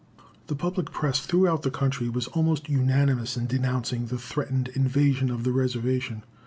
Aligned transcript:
The 0.47 0.55
public 0.55 0.89
press 0.91 1.19
throughout 1.23 1.61
the 1.61 1.69
country 1.69 2.09
was 2.09 2.25
almost 2.29 2.67
unanimous 2.67 3.37
in 3.37 3.45
denouncing 3.45 4.07
the 4.07 4.17
threatened 4.17 4.69
invasion 4.69 5.29
of 5.29 5.43
the 5.43 5.51
reservation. 5.51 6.23